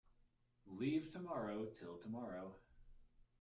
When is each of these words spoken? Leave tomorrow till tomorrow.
Leave 0.65 1.09
tomorrow 1.09 1.65
till 1.67 1.95
tomorrow. 1.99 2.55